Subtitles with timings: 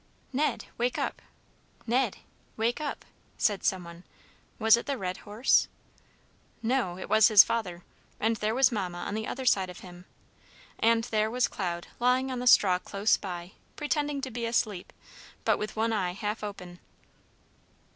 [0.33, 0.65] "Ned!
[0.79, 1.21] wake up!
[1.85, 2.17] Ned!
[2.57, 3.05] wake up!"
[3.37, 4.03] said some one.
[4.57, 5.67] Was it the red horse?
[6.63, 7.83] No, it was his father.
[8.19, 10.05] And there was Mamma on the other side of him.
[10.79, 14.91] And there was Cloud lying on the straw close by, pretending to be asleep,
[15.45, 16.79] but with one eye half open!